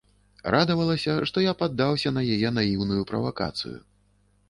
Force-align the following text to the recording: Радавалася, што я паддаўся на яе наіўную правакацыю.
Радавалася, 0.55 1.13
што 1.31 1.45
я 1.45 1.53
паддаўся 1.61 2.15
на 2.17 2.25
яе 2.39 2.49
наіўную 2.59 3.01
правакацыю. 3.15 3.77